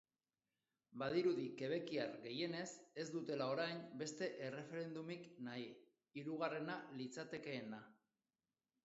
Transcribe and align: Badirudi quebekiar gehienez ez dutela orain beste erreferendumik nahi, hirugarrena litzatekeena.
Badirudi 1.01 1.43
quebekiar 1.57 2.15
gehienez 2.23 2.69
ez 3.03 3.05
dutela 3.15 3.49
orain 3.55 3.83
beste 3.99 4.29
erreferendumik 4.47 5.29
nahi, 5.49 5.69
hirugarrena 6.21 6.79
litzatekeena. 7.03 7.83